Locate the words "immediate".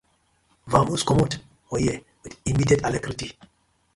2.47-2.81